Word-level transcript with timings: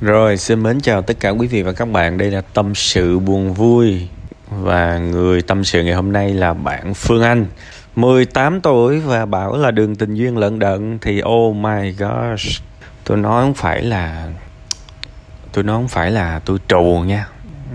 Rồi, 0.00 0.36
xin 0.36 0.62
mến 0.62 0.80
chào 0.80 1.02
tất 1.02 1.20
cả 1.20 1.30
quý 1.30 1.46
vị 1.46 1.62
và 1.62 1.72
các 1.72 1.88
bạn. 1.88 2.18
Đây 2.18 2.30
là 2.30 2.40
tâm 2.40 2.74
sự 2.74 3.18
buồn 3.18 3.54
vui 3.54 4.08
và 4.50 4.98
người 4.98 5.42
tâm 5.42 5.64
sự 5.64 5.84
ngày 5.84 5.94
hôm 5.94 6.12
nay 6.12 6.34
là 6.34 6.54
bạn 6.54 6.94
Phương 6.94 7.22
Anh. 7.22 7.46
18 7.96 8.60
tuổi 8.60 9.00
và 9.00 9.26
bảo 9.26 9.56
là 9.56 9.70
đường 9.70 9.96
tình 9.96 10.14
duyên 10.14 10.38
lận 10.38 10.58
đận 10.58 10.98
thì 11.00 11.22
oh 11.22 11.56
my 11.56 11.90
gosh. 11.90 12.62
Tôi 13.04 13.16
nói 13.16 13.42
không 13.42 13.54
phải 13.54 13.82
là 13.82 14.28
tôi 15.52 15.64
nói 15.64 15.76
không 15.76 15.88
phải 15.88 16.10
là 16.10 16.40
tôi 16.44 16.58
trù 16.68 17.04
nha. 17.06 17.28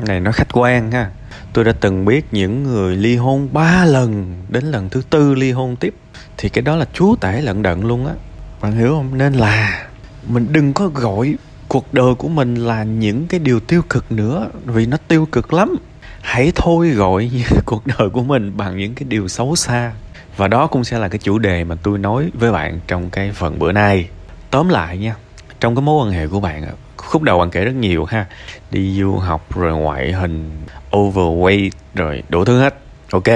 Này 0.07 0.19
nó 0.19 0.31
khách 0.31 0.53
quan 0.53 0.91
ha. 0.91 1.09
Tôi 1.53 1.65
đã 1.65 1.73
từng 1.79 2.05
biết 2.05 2.25
những 2.31 2.63
người 2.63 2.95
ly 2.95 3.15
hôn 3.15 3.49
ba 3.53 3.85
lần 3.85 4.35
đến 4.49 4.65
lần 4.65 4.89
thứ 4.89 5.01
tư 5.09 5.33
ly 5.33 5.51
hôn 5.51 5.75
tiếp 5.75 5.93
thì 6.37 6.49
cái 6.49 6.61
đó 6.61 6.75
là 6.75 6.85
chúa 6.93 7.15
tể 7.15 7.41
lận 7.41 7.63
đận 7.63 7.81
luôn 7.81 8.07
á. 8.07 8.13
Bạn 8.61 8.71
hiểu 8.71 8.89
không? 8.89 9.17
Nên 9.17 9.33
là 9.33 9.87
mình 10.27 10.47
đừng 10.51 10.73
có 10.73 10.87
gọi 10.87 11.35
cuộc 11.71 11.93
đời 11.93 12.15
của 12.15 12.27
mình 12.27 12.55
là 12.55 12.83
những 12.83 13.27
cái 13.27 13.39
điều 13.39 13.59
tiêu 13.59 13.81
cực 13.89 14.11
nữa, 14.11 14.49
vì 14.65 14.85
nó 14.85 14.97
tiêu 15.07 15.27
cực 15.31 15.53
lắm. 15.53 15.75
Hãy 16.21 16.51
thôi 16.55 16.89
gọi 16.89 17.31
cuộc 17.65 17.87
đời 17.87 18.09
của 18.09 18.23
mình 18.23 18.57
bằng 18.57 18.77
những 18.77 18.95
cái 18.95 19.05
điều 19.09 19.27
xấu 19.27 19.55
xa. 19.55 19.91
Và 20.37 20.47
đó 20.47 20.67
cũng 20.67 20.83
sẽ 20.83 20.99
là 20.99 21.07
cái 21.07 21.19
chủ 21.19 21.39
đề 21.39 21.63
mà 21.63 21.75
tôi 21.83 21.97
nói 21.97 22.29
với 22.33 22.51
bạn 22.51 22.79
trong 22.87 23.09
cái 23.09 23.31
phần 23.31 23.59
bữa 23.59 23.71
nay. 23.71 24.09
Tóm 24.49 24.69
lại 24.69 24.97
nha, 24.97 25.15
trong 25.59 25.75
cái 25.75 25.81
mối 25.81 26.05
quan 26.05 26.13
hệ 26.13 26.27
của 26.27 26.39
bạn 26.39 26.65
khúc 26.97 27.21
đầu 27.21 27.39
bạn 27.39 27.49
kể 27.49 27.65
rất 27.65 27.75
nhiều 27.75 28.05
ha. 28.05 28.25
Đi 28.71 28.99
du 28.99 29.11
học 29.11 29.55
rồi 29.55 29.71
ngoại 29.71 30.11
hình, 30.11 30.51
overweight 30.91 31.69
rồi 31.95 32.23
đủ 32.29 32.45
thứ 32.45 32.59
hết. 32.59 32.75
Ok, 33.11 33.27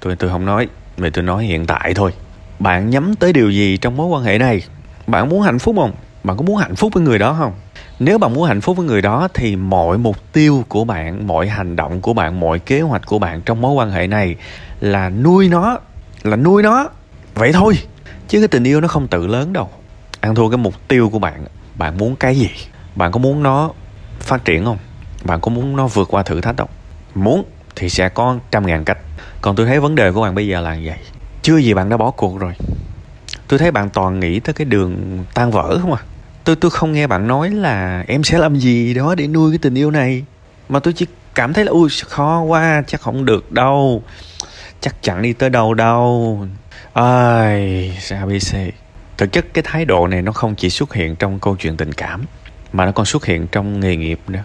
tôi 0.00 0.16
tôi 0.16 0.30
không 0.30 0.46
nói 0.46 0.68
mà 0.96 1.08
tôi 1.12 1.24
nói 1.24 1.44
hiện 1.44 1.66
tại 1.66 1.94
thôi. 1.94 2.12
Bạn 2.58 2.90
nhắm 2.90 3.14
tới 3.14 3.32
điều 3.32 3.50
gì 3.50 3.76
trong 3.76 3.96
mối 3.96 4.06
quan 4.06 4.22
hệ 4.22 4.38
này? 4.38 4.62
Bạn 5.06 5.28
muốn 5.28 5.42
hạnh 5.42 5.58
phúc 5.58 5.76
không? 5.78 5.92
Bạn 6.24 6.36
có 6.36 6.42
muốn 6.42 6.56
hạnh 6.56 6.76
phúc 6.76 6.92
với 6.94 7.02
người 7.02 7.18
đó 7.18 7.36
không? 7.38 7.52
Nếu 7.98 8.18
bạn 8.18 8.34
muốn 8.34 8.48
hạnh 8.48 8.60
phúc 8.60 8.76
với 8.76 8.86
người 8.86 9.02
đó 9.02 9.28
thì 9.34 9.56
mọi 9.56 9.98
mục 9.98 10.32
tiêu 10.32 10.64
của 10.68 10.84
bạn, 10.84 11.26
mọi 11.26 11.48
hành 11.48 11.76
động 11.76 12.00
của 12.00 12.12
bạn, 12.12 12.40
mọi 12.40 12.58
kế 12.58 12.80
hoạch 12.80 13.06
của 13.06 13.18
bạn 13.18 13.40
trong 13.42 13.60
mối 13.60 13.72
quan 13.72 13.90
hệ 13.90 14.06
này 14.06 14.36
là 14.80 15.08
nuôi 15.08 15.48
nó, 15.48 15.78
là 16.22 16.36
nuôi 16.36 16.62
nó. 16.62 16.88
Vậy 17.34 17.52
thôi, 17.52 17.74
chứ 18.28 18.38
cái 18.38 18.48
tình 18.48 18.64
yêu 18.64 18.80
nó 18.80 18.88
không 18.88 19.08
tự 19.08 19.26
lớn 19.26 19.52
đâu. 19.52 19.68
Ăn 20.20 20.34
thua 20.34 20.48
cái 20.48 20.56
mục 20.56 20.74
tiêu 20.88 21.10
của 21.10 21.18
bạn 21.18 21.44
bạn 21.74 21.98
muốn 21.98 22.16
cái 22.16 22.36
gì? 22.36 22.50
Bạn 22.94 23.12
có 23.12 23.18
muốn 23.18 23.42
nó 23.42 23.70
phát 24.20 24.44
triển 24.44 24.64
không? 24.64 24.78
Bạn 25.24 25.40
có 25.40 25.50
muốn 25.50 25.76
nó 25.76 25.86
vượt 25.86 26.08
qua 26.10 26.22
thử 26.22 26.40
thách 26.40 26.56
không? 26.56 26.68
Muốn 27.14 27.44
thì 27.76 27.88
sẽ 27.88 28.08
có 28.08 28.36
trăm 28.50 28.66
ngàn 28.66 28.84
cách. 28.84 28.98
Còn 29.40 29.56
tôi 29.56 29.66
thấy 29.66 29.80
vấn 29.80 29.94
đề 29.94 30.12
của 30.12 30.22
bạn 30.22 30.34
bây 30.34 30.46
giờ 30.46 30.60
là 30.60 30.78
vậy. 30.84 30.98
Chưa 31.42 31.56
gì 31.56 31.74
bạn 31.74 31.88
đã 31.88 31.96
bỏ 31.96 32.10
cuộc 32.10 32.38
rồi. 32.38 32.52
Tôi 33.48 33.58
thấy 33.58 33.70
bạn 33.70 33.90
toàn 33.90 34.20
nghĩ 34.20 34.40
tới 34.40 34.54
cái 34.54 34.64
đường 34.64 35.24
tan 35.34 35.50
vỡ 35.50 35.78
không 35.82 35.92
à? 35.92 36.02
Tôi 36.44 36.56
tôi 36.56 36.70
không 36.70 36.92
nghe 36.92 37.06
bạn 37.06 37.26
nói 37.26 37.50
là 37.50 38.04
em 38.08 38.24
sẽ 38.24 38.38
làm 38.38 38.56
gì 38.56 38.94
đó 38.94 39.14
để 39.14 39.26
nuôi 39.26 39.50
cái 39.50 39.58
tình 39.58 39.74
yêu 39.74 39.90
này. 39.90 40.24
Mà 40.68 40.78
tôi 40.78 40.94
chỉ 40.94 41.06
cảm 41.34 41.52
thấy 41.52 41.64
là, 41.64 41.70
ui, 41.70 41.88
khó 42.06 42.40
quá, 42.40 42.82
chắc 42.86 43.00
không 43.00 43.24
được 43.24 43.52
đâu. 43.52 44.02
Chắc 44.80 45.02
chẳng 45.02 45.22
đi 45.22 45.32
tới 45.32 45.50
đâu 45.50 45.74
đâu. 45.74 46.46
Ai 46.92 47.98
abc 48.10 48.56
thực 49.18 49.32
chất 49.32 49.46
cái 49.54 49.64
thái 49.66 49.84
độ 49.84 50.06
này 50.06 50.22
nó 50.22 50.32
không 50.32 50.54
chỉ 50.54 50.70
xuất 50.70 50.94
hiện 50.94 51.16
trong 51.16 51.38
câu 51.38 51.56
chuyện 51.56 51.76
tình 51.76 51.92
cảm, 51.92 52.24
mà 52.72 52.84
nó 52.84 52.92
còn 52.92 53.06
xuất 53.06 53.26
hiện 53.26 53.46
trong 53.46 53.80
nghề 53.80 53.96
nghiệp 53.96 54.20
nữa. 54.28 54.42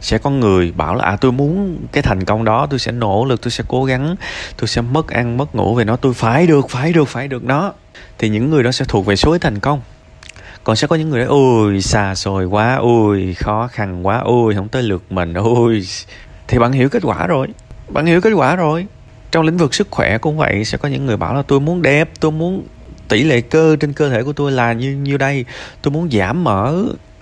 Sẽ 0.00 0.18
có 0.18 0.30
người 0.30 0.72
bảo 0.72 0.94
là 0.94 1.04
à 1.04 1.16
tôi 1.16 1.32
muốn 1.32 1.78
cái 1.92 2.02
thành 2.02 2.24
công 2.24 2.44
đó, 2.44 2.66
tôi 2.70 2.78
sẽ 2.78 2.92
nỗ 2.92 3.24
lực, 3.24 3.42
tôi 3.42 3.50
sẽ 3.50 3.64
cố 3.68 3.84
gắng, 3.84 4.16
tôi 4.56 4.68
sẽ 4.68 4.80
mất 4.80 5.08
ăn, 5.08 5.36
mất 5.36 5.54
ngủ 5.54 5.74
về 5.74 5.84
nó, 5.84 5.96
tôi 5.96 6.14
phải 6.14 6.46
được 6.46 6.70
phải 6.70 6.92
được 6.92 7.08
phải 7.08 7.28
được 7.28 7.44
nó. 7.44 7.72
Thì 8.18 8.28
những 8.28 8.50
người 8.50 8.62
đó 8.62 8.72
sẽ 8.72 8.84
thuộc 8.88 9.06
về 9.06 9.16
số 9.16 9.38
thành 9.38 9.58
công 9.58 9.80
còn 10.68 10.76
sẽ 10.76 10.86
có 10.86 10.96
những 10.96 11.10
người 11.10 11.18
nói, 11.18 11.28
ôi, 11.28 11.80
xa 11.80 12.14
xôi 12.14 12.44
quá, 12.44 12.76
ôi, 12.76 13.36
khó 13.38 13.68
khăn 13.72 14.06
quá, 14.06 14.18
ôi, 14.18 14.54
không 14.54 14.68
tới 14.68 14.82
lượt 14.82 15.02
mình, 15.10 15.34
ôi. 15.34 15.82
Thì 16.48 16.58
bạn 16.58 16.72
hiểu 16.72 16.88
kết 16.88 17.02
quả 17.02 17.26
rồi. 17.26 17.48
Bạn 17.88 18.06
hiểu 18.06 18.20
kết 18.20 18.30
quả 18.30 18.56
rồi. 18.56 18.86
Trong 19.30 19.44
lĩnh 19.44 19.56
vực 19.56 19.74
sức 19.74 19.88
khỏe 19.90 20.18
cũng 20.18 20.36
vậy, 20.36 20.64
sẽ 20.64 20.78
có 20.78 20.88
những 20.88 21.06
người 21.06 21.16
bảo 21.16 21.34
là, 21.34 21.42
tôi 21.42 21.60
muốn 21.60 21.82
đẹp, 21.82 22.10
tôi 22.20 22.30
muốn 22.30 22.64
tỷ 23.08 23.22
lệ 23.22 23.40
cơ 23.40 23.76
trên 23.80 23.92
cơ 23.92 24.10
thể 24.10 24.22
của 24.22 24.32
tôi 24.32 24.52
là 24.52 24.72
như 24.72 24.90
như 24.90 25.16
đây, 25.16 25.44
tôi 25.82 25.92
muốn 25.92 26.10
giảm 26.10 26.44
mỡ, 26.44 26.74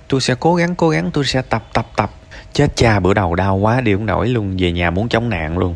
tôi 0.09 0.21
sẽ 0.21 0.35
cố 0.41 0.55
gắng 0.55 0.75
cố 0.75 0.89
gắng, 0.89 1.11
tôi 1.13 1.25
sẽ 1.25 1.43
tập 1.43 1.65
tập 1.73 1.87
tập. 1.97 2.11
Chết 2.53 2.77
cha, 2.77 3.01
bữa 3.01 3.15
đầu 3.15 3.35
đau 3.35 3.57
quá, 3.57 3.81
đi 3.81 3.93
cũng 3.93 4.07
nổi 4.07 4.29
luôn, 4.29 4.57
về 4.59 4.73
nhà 4.73 4.91
muốn 4.91 5.09
chống 5.09 5.29
nạn 5.29 5.59
luôn. 5.59 5.75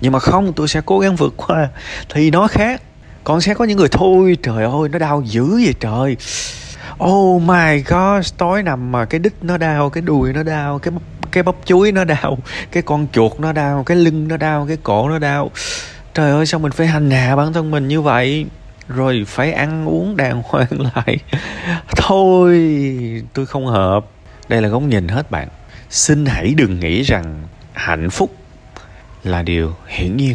Nhưng 0.00 0.12
mà 0.12 0.18
không, 0.18 0.52
tôi 0.52 0.68
sẽ 0.68 0.80
cố 0.86 0.98
gắng 0.98 1.16
vượt 1.16 1.34
qua, 1.36 1.68
thì 2.10 2.30
nó 2.30 2.46
khác. 2.46 2.82
Còn 3.24 3.40
sẽ 3.40 3.54
có 3.54 3.64
những 3.64 3.78
người, 3.78 3.88
thôi, 3.88 4.36
trời 4.42 4.64
ơi, 4.64 4.88
nó 4.92 4.98
đau 4.98 5.22
dữ 5.26 5.44
vậy 5.44 5.74
trời 5.80 6.16
oh 7.04 7.42
my 7.42 7.82
god 7.86 8.32
tối 8.36 8.62
nằm 8.62 8.92
mà 8.92 9.04
cái 9.04 9.18
đít 9.18 9.32
nó 9.42 9.58
đau, 9.58 9.90
cái 9.90 10.02
đùi 10.02 10.32
nó 10.32 10.42
đau, 10.42 10.78
cái 10.78 10.92
cái 11.32 11.42
bắp 11.42 11.54
chuối 11.64 11.92
nó 11.92 12.04
đau, 12.04 12.38
cái 12.72 12.82
con 12.82 13.06
chuột 13.12 13.40
nó 13.40 13.52
đau, 13.52 13.84
cái 13.84 13.96
lưng 13.96 14.28
nó 14.28 14.36
đau, 14.36 14.64
cái 14.68 14.76
cổ 14.82 15.08
nó 15.08 15.18
đau. 15.18 15.50
Trời 16.14 16.30
ơi, 16.30 16.46
sao 16.46 16.60
mình 16.60 16.72
phải 16.72 16.86
hành 16.86 17.10
hạ 17.10 17.36
bản 17.36 17.52
thân 17.52 17.70
mình 17.70 17.88
như 17.88 18.00
vậy? 18.00 18.46
Rồi 18.88 19.24
phải 19.26 19.52
ăn 19.52 19.88
uống 19.88 20.16
đàng 20.16 20.42
hoàng 20.48 20.80
lại. 20.94 21.18
Thôi, 21.96 22.58
tôi 23.34 23.46
không 23.46 23.66
hợp. 23.66 24.06
Đây 24.48 24.62
là 24.62 24.68
góc 24.68 24.82
nhìn 24.82 25.08
hết 25.08 25.30
bạn. 25.30 25.48
Xin 25.90 26.26
hãy 26.26 26.54
đừng 26.56 26.80
nghĩ 26.80 27.02
rằng 27.02 27.42
hạnh 27.72 28.10
phúc 28.10 28.34
là 29.24 29.42
điều 29.42 29.74
hiển 29.86 30.16
nhiên. 30.16 30.34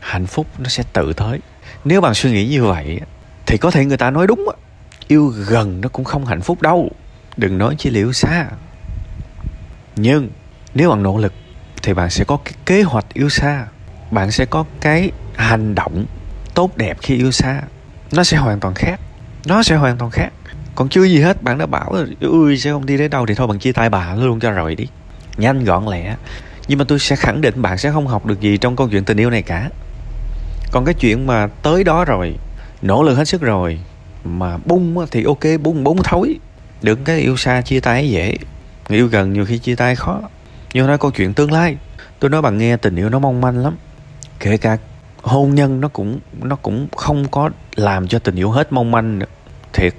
Hạnh 0.00 0.26
phúc 0.26 0.46
nó 0.58 0.68
sẽ 0.68 0.82
tự 0.92 1.12
tới. 1.12 1.38
Nếu 1.84 2.00
bạn 2.00 2.14
suy 2.14 2.30
nghĩ 2.30 2.46
như 2.46 2.64
vậy 2.64 3.00
thì 3.46 3.58
có 3.58 3.70
thể 3.70 3.84
người 3.84 3.96
ta 3.96 4.10
nói 4.10 4.26
đúng 4.26 4.44
yêu 5.10 5.32
gần 5.48 5.80
nó 5.80 5.88
cũng 5.88 6.04
không 6.04 6.26
hạnh 6.26 6.40
phúc 6.40 6.62
đâu. 6.62 6.90
Đừng 7.36 7.58
nói 7.58 7.74
chỉ 7.78 7.90
liệu 7.90 8.12
xa. 8.12 8.46
Nhưng 9.96 10.28
nếu 10.74 10.90
bạn 10.90 11.02
nỗ 11.02 11.18
lực 11.18 11.32
thì 11.82 11.94
bạn 11.94 12.10
sẽ 12.10 12.24
có 12.24 12.38
cái 12.44 12.54
kế 12.66 12.82
hoạch 12.82 13.06
yêu 13.14 13.28
xa. 13.28 13.66
Bạn 14.10 14.30
sẽ 14.30 14.44
có 14.44 14.64
cái 14.80 15.10
hành 15.36 15.74
động 15.74 16.06
tốt 16.54 16.76
đẹp 16.76 16.98
khi 17.02 17.16
yêu 17.16 17.30
xa. 17.30 17.62
Nó 18.12 18.24
sẽ 18.24 18.36
hoàn 18.36 18.60
toàn 18.60 18.74
khác. 18.74 19.00
Nó 19.46 19.62
sẽ 19.62 19.76
hoàn 19.76 19.98
toàn 19.98 20.10
khác. 20.10 20.32
Còn 20.74 20.88
chưa 20.88 21.04
gì 21.04 21.20
hết, 21.20 21.42
bạn 21.42 21.58
đã 21.58 21.66
bảo 21.66 21.92
là, 21.92 22.04
ui 22.20 22.58
sẽ 22.58 22.70
không 22.70 22.86
đi 22.86 22.96
đến 22.96 23.10
đâu 23.10 23.26
thì 23.26 23.34
thôi, 23.34 23.46
bạn 23.46 23.58
chia 23.58 23.72
tay 23.72 23.90
bà 23.90 24.14
luôn 24.14 24.40
cho 24.40 24.50
rồi 24.50 24.74
đi. 24.74 24.86
Nhanh 25.36 25.64
gọn 25.64 25.86
lẹ. 25.86 26.16
Nhưng 26.68 26.78
mà 26.78 26.84
tôi 26.88 26.98
sẽ 26.98 27.16
khẳng 27.16 27.40
định 27.40 27.62
bạn 27.62 27.78
sẽ 27.78 27.90
không 27.92 28.06
học 28.06 28.26
được 28.26 28.40
gì 28.40 28.56
trong 28.56 28.76
câu 28.76 28.88
chuyện 28.88 29.04
tình 29.04 29.20
yêu 29.20 29.30
này 29.30 29.42
cả. 29.42 29.70
Còn 30.72 30.84
cái 30.84 30.94
chuyện 30.94 31.26
mà 31.26 31.46
tới 31.62 31.84
đó 31.84 32.04
rồi, 32.04 32.34
nỗ 32.82 33.02
lực 33.02 33.14
hết 33.14 33.28
sức 33.28 33.40
rồi 33.40 33.78
mà 34.24 34.58
bung 34.64 35.06
thì 35.10 35.24
ok, 35.24 35.60
bung 35.62 35.84
bung 35.84 36.02
thối. 36.02 36.38
Đừng 36.82 37.04
cái 37.04 37.20
yêu 37.20 37.36
xa 37.36 37.60
chia 37.60 37.80
tay 37.80 38.10
dễ 38.10 38.36
người 38.88 38.98
yêu 38.98 39.06
gần 39.06 39.32
nhiều 39.32 39.44
khi 39.44 39.58
chia 39.58 39.74
tay 39.74 39.96
khó. 39.96 40.20
Nhưng 40.72 40.86
nói 40.86 40.98
câu 40.98 41.10
chuyện 41.10 41.34
tương 41.34 41.52
lai. 41.52 41.76
Tôi 42.18 42.30
nói 42.30 42.42
bạn 42.42 42.58
nghe 42.58 42.76
tình 42.76 42.96
yêu 42.96 43.08
nó 43.08 43.18
mong 43.18 43.40
manh 43.40 43.58
lắm. 43.58 43.76
Kể 44.40 44.56
cả 44.56 44.76
hôn 45.22 45.54
nhân 45.54 45.80
nó 45.80 45.88
cũng 45.88 46.20
nó 46.42 46.56
cũng 46.56 46.88
không 46.96 47.28
có 47.28 47.50
làm 47.76 48.08
cho 48.08 48.18
tình 48.18 48.36
yêu 48.36 48.50
hết 48.50 48.72
mong 48.72 48.90
manh 48.90 49.18
nữa. 49.18 49.26
Thiệt. 49.72 49.94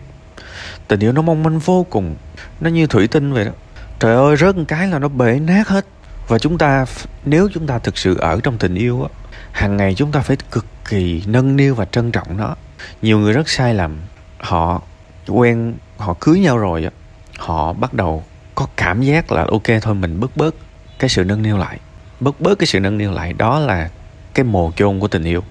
Tình 0.87 0.99
yêu 0.99 1.11
nó 1.11 1.21
mong 1.21 1.43
manh 1.43 1.59
vô 1.59 1.85
cùng. 1.89 2.15
Nó 2.61 2.69
như 2.69 2.87
thủy 2.87 3.07
tinh 3.07 3.33
vậy 3.33 3.45
đó. 3.45 3.51
Trời 3.99 4.15
ơi, 4.15 4.37
rớt 4.37 4.57
một 4.57 4.63
cái 4.67 4.87
là 4.87 4.99
nó 4.99 5.07
bể 5.07 5.39
nát 5.39 5.67
hết. 5.67 5.85
Và 6.27 6.39
chúng 6.39 6.57
ta 6.57 6.85
nếu 7.25 7.49
chúng 7.53 7.67
ta 7.67 7.79
thực 7.79 7.97
sự 7.97 8.17
ở 8.17 8.39
trong 8.43 8.57
tình 8.57 8.75
yêu 8.75 9.03
á, 9.03 9.09
hàng 9.51 9.77
ngày 9.77 9.93
chúng 9.95 10.11
ta 10.11 10.19
phải 10.19 10.37
cực 10.51 10.65
kỳ 10.89 11.23
nâng 11.25 11.55
niu 11.55 11.75
và 11.75 11.85
trân 11.85 12.11
trọng 12.11 12.37
nó. 12.37 12.55
Nhiều 13.01 13.19
người 13.19 13.33
rất 13.33 13.49
sai 13.49 13.73
lầm 13.73 13.97
họ 14.41 14.81
quen, 15.27 15.73
họ 15.97 16.15
cưới 16.19 16.39
nhau 16.39 16.57
rồi 16.57 16.83
á, 16.83 16.89
họ 17.37 17.73
bắt 17.73 17.93
đầu 17.93 18.23
có 18.55 18.67
cảm 18.77 19.01
giác 19.01 19.31
là 19.31 19.45
ok 19.51 19.63
thôi, 19.81 19.95
mình 19.95 20.19
bớt 20.19 20.37
bớt 20.37 20.55
cái 20.99 21.09
sự 21.09 21.23
nâng 21.23 21.41
niu 21.41 21.57
lại. 21.57 21.79
Bớt 22.19 22.41
bớt 22.41 22.59
cái 22.59 22.67
sự 22.67 22.79
nâng 22.79 22.97
niu 22.97 23.11
lại, 23.11 23.33
đó 23.33 23.59
là 23.59 23.89
cái 24.33 24.43
mồ 24.43 24.71
chôn 24.75 24.99
của 24.99 25.07
tình 25.07 25.23
yêu. 25.23 25.43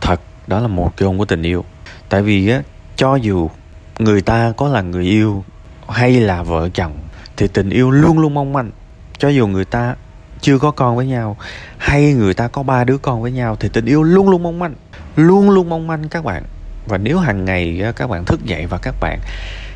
Thật, 0.00 0.20
đó 0.46 0.60
là 0.60 0.68
mồ 0.68 0.90
chôn 0.96 1.18
của 1.18 1.24
tình 1.24 1.42
yêu. 1.42 1.64
Tại 2.08 2.22
vì 2.22 2.48
á, 2.48 2.62
cho 2.96 3.16
dù 3.16 3.50
người 3.98 4.22
ta 4.22 4.52
có 4.56 4.68
là 4.68 4.82
người 4.82 5.04
yêu 5.04 5.44
hay 5.88 6.20
là 6.20 6.42
vợ 6.42 6.68
chồng, 6.68 6.92
thì 7.36 7.48
tình 7.48 7.70
yêu 7.70 7.90
luôn 7.90 8.18
luôn 8.18 8.34
mong 8.34 8.52
manh. 8.52 8.70
Cho 9.18 9.28
dù 9.28 9.46
người 9.46 9.64
ta 9.64 9.96
chưa 10.40 10.58
có 10.58 10.70
con 10.70 10.96
với 10.96 11.06
nhau 11.06 11.36
hay 11.78 12.12
người 12.12 12.34
ta 12.34 12.48
có 12.48 12.62
ba 12.62 12.84
đứa 12.84 12.98
con 12.98 13.22
với 13.22 13.32
nhau, 13.32 13.56
thì 13.60 13.68
tình 13.68 13.84
yêu 13.84 14.02
luôn 14.02 14.30
luôn 14.30 14.42
mong 14.42 14.58
manh. 14.58 14.74
Luôn 15.16 15.50
luôn 15.50 15.68
mong 15.68 15.86
manh 15.86 16.08
các 16.08 16.24
bạn 16.24 16.44
và 16.86 16.98
nếu 16.98 17.18
hàng 17.18 17.44
ngày 17.44 17.82
các 17.96 18.10
bạn 18.10 18.24
thức 18.24 18.44
dậy 18.44 18.66
và 18.66 18.78
các 18.78 18.94
bạn 19.00 19.20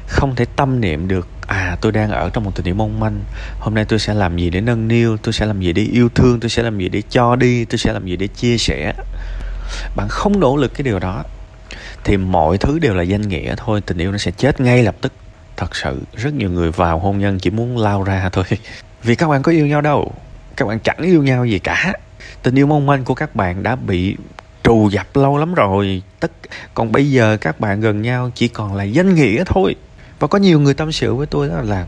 không 0.08 0.34
thể 0.34 0.44
tâm 0.56 0.80
niệm 0.80 1.08
được 1.08 1.28
à 1.46 1.76
tôi 1.80 1.92
đang 1.92 2.10
ở 2.10 2.30
trong 2.30 2.44
một 2.44 2.50
tình 2.54 2.66
yêu 2.66 2.74
mong 2.74 3.00
manh, 3.00 3.20
hôm 3.60 3.74
nay 3.74 3.84
tôi 3.88 3.98
sẽ 3.98 4.14
làm 4.14 4.36
gì 4.36 4.50
để 4.50 4.60
nâng 4.60 4.88
niu, 4.88 5.16
tôi 5.16 5.32
sẽ 5.32 5.46
làm 5.46 5.60
gì 5.60 5.72
để 5.72 5.82
yêu 5.82 6.08
thương, 6.08 6.40
tôi 6.40 6.50
sẽ 6.50 6.62
làm 6.62 6.78
gì 6.78 6.88
để 6.88 7.02
cho 7.10 7.36
đi, 7.36 7.64
tôi 7.64 7.78
sẽ 7.78 7.92
làm 7.92 8.06
gì 8.06 8.16
để 8.16 8.26
chia 8.26 8.58
sẻ. 8.58 8.92
Bạn 9.96 10.06
không 10.10 10.40
nỗ 10.40 10.56
lực 10.56 10.74
cái 10.74 10.82
điều 10.82 10.98
đó, 10.98 11.24
thì 12.04 12.16
mọi 12.16 12.58
thứ 12.58 12.78
đều 12.78 12.94
là 12.94 13.02
danh 13.02 13.28
nghĩa 13.28 13.54
thôi, 13.56 13.80
tình 13.86 13.98
yêu 13.98 14.12
nó 14.12 14.18
sẽ 14.18 14.30
chết 14.30 14.60
ngay 14.60 14.82
lập 14.82 14.94
tức. 15.00 15.12
Thật 15.56 15.76
sự, 15.76 16.02
rất 16.16 16.34
nhiều 16.34 16.50
người 16.50 16.70
vào 16.70 16.98
hôn 16.98 17.18
nhân 17.18 17.38
chỉ 17.38 17.50
muốn 17.50 17.78
lao 17.78 18.02
ra 18.02 18.28
thôi. 18.32 18.44
Vì 19.02 19.14
các 19.14 19.28
bạn 19.28 19.42
có 19.42 19.52
yêu 19.52 19.66
nhau 19.66 19.80
đâu, 19.80 20.12
các 20.56 20.68
bạn 20.68 20.78
chẳng 20.84 20.98
yêu 21.02 21.22
nhau 21.22 21.44
gì 21.44 21.58
cả. 21.58 21.92
Tình 22.42 22.54
yêu 22.54 22.66
mong 22.66 22.86
manh 22.86 23.04
của 23.04 23.14
các 23.14 23.34
bạn 23.34 23.62
đã 23.62 23.76
bị 23.76 24.16
trù 24.68 24.88
dập 24.88 25.06
lâu 25.16 25.38
lắm 25.38 25.54
rồi. 25.54 26.02
Tất, 26.20 26.30
còn 26.74 26.92
bây 26.92 27.10
giờ 27.10 27.36
các 27.40 27.60
bạn 27.60 27.80
gần 27.80 28.02
nhau 28.02 28.30
chỉ 28.34 28.48
còn 28.48 28.74
là 28.74 28.84
danh 28.84 29.14
nghĩa 29.14 29.42
thôi. 29.46 29.74
Và 30.18 30.28
có 30.28 30.38
nhiều 30.38 30.60
người 30.60 30.74
tâm 30.74 30.92
sự 30.92 31.14
với 31.14 31.26
tôi 31.26 31.48
đó 31.48 31.54
là, 31.62 31.86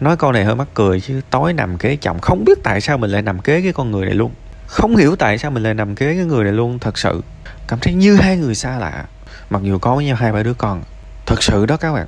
nói 0.00 0.16
câu 0.16 0.32
này 0.32 0.44
hơi 0.44 0.54
mắc 0.54 0.68
cười 0.74 1.00
chứ 1.00 1.20
tối 1.30 1.52
nằm 1.52 1.78
kế 1.78 1.96
chồng. 1.96 2.18
Không 2.20 2.44
biết 2.46 2.58
tại 2.62 2.80
sao 2.80 2.98
mình 2.98 3.10
lại 3.10 3.22
nằm 3.22 3.40
kế 3.40 3.62
cái 3.62 3.72
con 3.72 3.90
người 3.90 4.06
này 4.06 4.14
luôn. 4.14 4.30
Không 4.66 4.96
hiểu 4.96 5.16
tại 5.16 5.38
sao 5.38 5.50
mình 5.50 5.62
lại 5.62 5.74
nằm 5.74 5.94
kế 5.94 6.14
cái 6.14 6.24
người 6.24 6.44
này 6.44 6.52
luôn, 6.52 6.78
thật 6.78 6.98
sự. 6.98 7.22
Cảm 7.68 7.78
thấy 7.78 7.94
như 7.94 8.16
hai 8.16 8.36
người 8.36 8.54
xa 8.54 8.78
lạ. 8.78 9.04
Mặc 9.50 9.62
dù 9.62 9.78
có 9.78 9.96
với 9.96 10.04
nhau 10.04 10.16
hai 10.16 10.32
ba 10.32 10.42
đứa 10.42 10.54
con. 10.54 10.82
Thật 11.26 11.42
sự 11.42 11.66
đó 11.66 11.76
các 11.76 11.92
bạn. 11.92 12.06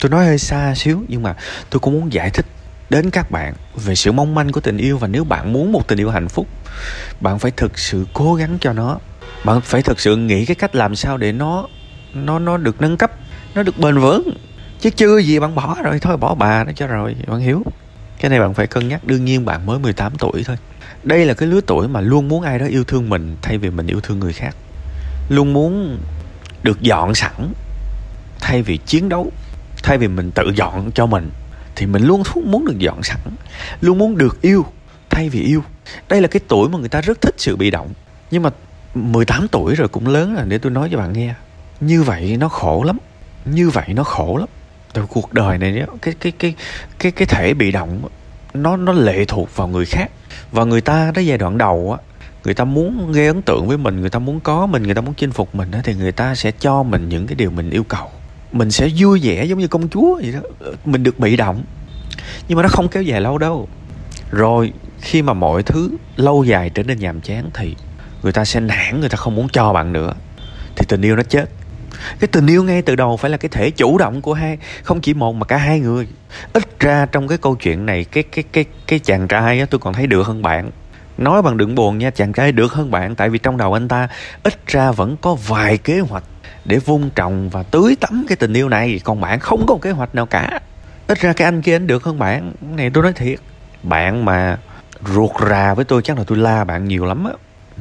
Tôi 0.00 0.10
nói 0.10 0.24
hơi 0.24 0.38
xa 0.38 0.74
xíu 0.76 1.02
nhưng 1.08 1.22
mà 1.22 1.34
tôi 1.70 1.80
cũng 1.80 2.00
muốn 2.00 2.12
giải 2.12 2.30
thích 2.30 2.46
đến 2.90 3.10
các 3.10 3.30
bạn 3.30 3.54
về 3.74 3.94
sự 3.94 4.12
mong 4.12 4.34
manh 4.34 4.52
của 4.52 4.60
tình 4.60 4.78
yêu. 4.78 4.98
Và 4.98 5.08
nếu 5.08 5.24
bạn 5.24 5.52
muốn 5.52 5.72
một 5.72 5.88
tình 5.88 6.00
yêu 6.00 6.10
hạnh 6.10 6.28
phúc, 6.28 6.46
bạn 7.20 7.38
phải 7.38 7.50
thực 7.50 7.78
sự 7.78 8.06
cố 8.12 8.34
gắng 8.34 8.58
cho 8.60 8.72
nó 8.72 8.98
bạn 9.46 9.60
phải 9.60 9.82
thực 9.82 10.00
sự 10.00 10.16
nghĩ 10.16 10.46
cái 10.46 10.54
cách 10.54 10.74
làm 10.74 10.96
sao 10.96 11.16
để 11.16 11.32
nó 11.32 11.66
nó 12.14 12.38
nó 12.38 12.56
được 12.56 12.80
nâng 12.80 12.96
cấp, 12.96 13.12
nó 13.54 13.62
được 13.62 13.78
bền 13.78 13.98
vững. 13.98 14.30
Chứ 14.80 14.90
chưa 14.90 15.18
gì 15.18 15.38
bạn 15.38 15.54
bỏ 15.54 15.76
rồi, 15.84 15.98
thôi 16.00 16.16
bỏ 16.16 16.34
bà 16.34 16.64
nó 16.64 16.72
cho 16.72 16.86
rồi, 16.86 17.16
bạn 17.26 17.40
hiểu. 17.40 17.62
Cái 18.20 18.30
này 18.30 18.40
bạn 18.40 18.54
phải 18.54 18.66
cân 18.66 18.88
nhắc, 18.88 19.04
đương 19.04 19.24
nhiên 19.24 19.44
bạn 19.44 19.66
mới 19.66 19.78
18 19.78 20.12
tuổi 20.18 20.44
thôi. 20.44 20.56
Đây 21.02 21.24
là 21.26 21.34
cái 21.34 21.48
lứa 21.48 21.60
tuổi 21.66 21.88
mà 21.88 22.00
luôn 22.00 22.28
muốn 22.28 22.42
ai 22.42 22.58
đó 22.58 22.66
yêu 22.66 22.84
thương 22.84 23.08
mình 23.08 23.36
thay 23.42 23.58
vì 23.58 23.70
mình 23.70 23.86
yêu 23.86 24.00
thương 24.00 24.20
người 24.20 24.32
khác. 24.32 24.56
Luôn 25.28 25.52
muốn 25.52 25.98
được 26.62 26.80
dọn 26.80 27.14
sẵn, 27.14 27.52
thay 28.40 28.62
vì 28.62 28.76
chiến 28.76 29.08
đấu, 29.08 29.32
thay 29.82 29.98
vì 29.98 30.08
mình 30.08 30.30
tự 30.30 30.52
dọn 30.56 30.90
cho 30.94 31.06
mình, 31.06 31.30
thì 31.76 31.86
mình 31.86 32.02
luôn 32.02 32.22
muốn 32.44 32.64
được 32.64 32.78
dọn 32.78 33.02
sẵn. 33.02 33.20
Luôn 33.80 33.98
muốn 33.98 34.18
được 34.18 34.42
yêu, 34.42 34.66
thay 35.10 35.28
vì 35.28 35.42
yêu. 35.42 35.62
Đây 36.08 36.20
là 36.20 36.28
cái 36.28 36.40
tuổi 36.48 36.68
mà 36.68 36.78
người 36.78 36.88
ta 36.88 37.00
rất 37.00 37.20
thích 37.20 37.34
sự 37.38 37.56
bị 37.56 37.70
động. 37.70 37.88
Nhưng 38.30 38.42
mà 38.42 38.50
18 38.96 39.48
tuổi 39.48 39.74
rồi 39.74 39.88
cũng 39.88 40.06
lớn 40.06 40.34
rồi, 40.34 40.44
để 40.48 40.58
tôi 40.58 40.72
nói 40.72 40.88
cho 40.92 40.98
bạn 40.98 41.12
nghe. 41.12 41.34
Như 41.80 42.02
vậy 42.02 42.36
nó 42.40 42.48
khổ 42.48 42.82
lắm, 42.82 42.98
như 43.44 43.70
vậy 43.70 43.86
nó 43.88 44.04
khổ 44.04 44.36
lắm. 44.36 44.48
Tại 44.92 45.04
cuộc 45.08 45.32
đời 45.32 45.58
này 45.58 45.86
cái 46.02 46.14
cái 46.20 46.32
cái 46.38 46.54
cái 46.98 47.12
cái 47.12 47.26
thể 47.26 47.54
bị 47.54 47.72
động 47.72 48.00
nó 48.54 48.76
nó 48.76 48.92
lệ 48.92 49.24
thuộc 49.24 49.56
vào 49.56 49.68
người 49.68 49.86
khác. 49.86 50.10
Và 50.52 50.64
người 50.64 50.80
ta 50.80 51.12
đó 51.14 51.20
giai 51.20 51.38
đoạn 51.38 51.58
đầu 51.58 51.96
á, 51.98 52.18
người 52.44 52.54
ta 52.54 52.64
muốn 52.64 53.12
gây 53.12 53.26
ấn 53.26 53.42
tượng 53.42 53.66
với 53.66 53.78
mình, 53.78 54.00
người 54.00 54.10
ta 54.10 54.18
muốn 54.18 54.40
có 54.40 54.66
mình, 54.66 54.82
người 54.82 54.94
ta 54.94 55.00
muốn 55.00 55.14
chinh 55.14 55.30
phục 55.30 55.54
mình 55.54 55.70
á, 55.70 55.80
thì 55.84 55.94
người 55.94 56.12
ta 56.12 56.34
sẽ 56.34 56.50
cho 56.50 56.82
mình 56.82 57.08
những 57.08 57.26
cái 57.26 57.34
điều 57.34 57.50
mình 57.50 57.70
yêu 57.70 57.84
cầu. 57.84 58.10
Mình 58.52 58.70
sẽ 58.70 58.88
vui 58.98 59.20
vẻ 59.22 59.44
giống 59.44 59.58
như 59.58 59.68
công 59.68 59.88
chúa 59.88 60.20
vậy 60.22 60.32
đó. 60.32 60.40
Ờ, 60.60 60.72
mình 60.84 61.02
được 61.02 61.18
bị 61.18 61.36
động. 61.36 61.62
Nhưng 62.48 62.56
mà 62.56 62.62
nó 62.62 62.68
không 62.68 62.88
kéo 62.88 63.02
dài 63.02 63.20
lâu 63.20 63.38
đâu. 63.38 63.68
Rồi 64.30 64.72
khi 65.00 65.22
mà 65.22 65.32
mọi 65.32 65.62
thứ 65.62 65.90
lâu 66.16 66.44
dài 66.44 66.70
trở 66.70 66.82
nên 66.82 66.98
nhàm 66.98 67.20
chán 67.20 67.50
thì 67.54 67.76
người 68.26 68.32
ta 68.32 68.44
sẽ 68.44 68.60
nản, 68.60 69.00
người 69.00 69.08
ta 69.08 69.16
không 69.16 69.34
muốn 69.34 69.48
cho 69.48 69.72
bạn 69.72 69.92
nữa. 69.92 70.12
Thì 70.76 70.86
tình 70.88 71.02
yêu 71.02 71.16
nó 71.16 71.22
chết. 71.22 71.48
Cái 72.20 72.28
tình 72.28 72.46
yêu 72.46 72.64
ngay 72.64 72.82
từ 72.82 72.96
đầu 72.96 73.16
phải 73.16 73.30
là 73.30 73.36
cái 73.36 73.48
thể 73.48 73.70
chủ 73.70 73.98
động 73.98 74.22
của 74.22 74.34
hai, 74.34 74.58
không 74.82 75.00
chỉ 75.00 75.14
một 75.14 75.34
mà 75.34 75.44
cả 75.44 75.56
hai 75.56 75.80
người. 75.80 76.08
Ít 76.52 76.80
ra 76.80 77.06
trong 77.06 77.28
cái 77.28 77.38
câu 77.38 77.54
chuyện 77.54 77.86
này, 77.86 78.04
cái 78.04 78.22
cái 78.22 78.44
cái 78.52 78.64
cái 78.86 78.98
chàng 78.98 79.28
trai 79.28 79.60
á, 79.60 79.66
tôi 79.70 79.78
còn 79.78 79.94
thấy 79.94 80.06
được 80.06 80.26
hơn 80.26 80.42
bạn. 80.42 80.70
Nói 81.18 81.42
bằng 81.42 81.56
đừng 81.56 81.74
buồn 81.74 81.98
nha, 81.98 82.10
chàng 82.10 82.32
trai 82.32 82.52
được 82.52 82.72
hơn 82.72 82.90
bạn, 82.90 83.14
tại 83.14 83.28
vì 83.28 83.38
trong 83.38 83.56
đầu 83.56 83.72
anh 83.72 83.88
ta 83.88 84.08
ít 84.42 84.66
ra 84.66 84.90
vẫn 84.90 85.16
có 85.16 85.34
vài 85.34 85.78
kế 85.78 86.00
hoạch 86.00 86.24
để 86.64 86.78
vun 86.78 87.10
trồng 87.14 87.48
và 87.48 87.62
tưới 87.62 87.96
tắm 88.00 88.24
cái 88.28 88.36
tình 88.36 88.52
yêu 88.52 88.68
này. 88.68 89.00
Còn 89.04 89.20
bạn 89.20 89.40
không 89.40 89.64
có 89.66 89.78
kế 89.82 89.90
hoạch 89.90 90.14
nào 90.14 90.26
cả. 90.26 90.60
Ít 91.06 91.20
ra 91.20 91.32
cái 91.32 91.44
anh 91.44 91.62
kia 91.62 91.76
anh 91.76 91.86
được 91.86 92.04
hơn 92.04 92.18
bạn. 92.18 92.52
Này 92.60 92.90
tôi 92.90 93.02
nói 93.02 93.12
thiệt, 93.12 93.38
bạn 93.82 94.24
mà 94.24 94.58
ruột 95.14 95.30
rà 95.50 95.74
với 95.74 95.84
tôi 95.84 96.02
chắc 96.02 96.18
là 96.18 96.24
tôi 96.26 96.38
la 96.38 96.64
bạn 96.64 96.88
nhiều 96.88 97.04
lắm 97.04 97.24
á 97.24 97.32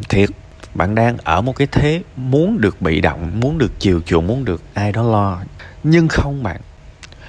thiệt, 0.10 0.30
bạn 0.74 0.96
đang 0.96 1.18
ở 1.24 1.42
một 1.42 1.56
cái 1.56 1.68
thế 1.72 2.02
muốn 2.16 2.62
được 2.62 2.82
bị 2.82 3.02
động, 3.02 3.40
muốn 3.40 3.58
được 3.58 3.72
chiều 3.80 4.02
chuộng, 4.06 4.28
muốn 4.28 4.46
được 4.46 4.62
ai 4.74 4.92
đó 4.92 5.04
lo. 5.04 5.42
Nhưng 5.84 6.08
không 6.08 6.44
bạn, 6.44 6.62